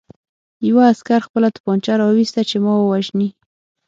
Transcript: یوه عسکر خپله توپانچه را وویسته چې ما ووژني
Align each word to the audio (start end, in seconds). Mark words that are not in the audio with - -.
یوه 0.67 0.83
عسکر 0.91 1.19
خپله 1.27 1.47
توپانچه 1.55 1.93
را 1.99 2.05
وویسته 2.11 2.41
چې 2.49 2.57
ما 2.63 2.73
ووژني 2.77 3.29